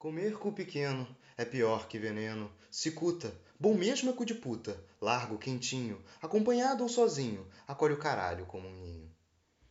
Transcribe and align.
Comer 0.00 0.38
cu 0.38 0.50
pequeno 0.50 1.06
é 1.36 1.44
pior 1.44 1.86
que 1.86 1.98
veneno. 1.98 2.50
Cicuta, 2.70 3.30
bom 3.58 3.74
mesmo 3.74 4.08
é 4.08 4.12
cu 4.14 4.24
de 4.24 4.32
puta, 4.32 4.82
largo, 4.98 5.36
quentinho, 5.36 6.02
acompanhado 6.22 6.82
ou 6.82 6.88
sozinho, 6.88 7.46
acolhe 7.68 7.92
o 7.92 7.98
caralho 7.98 8.46
como 8.46 8.66
um 8.66 8.80
ninho. 8.80 9.14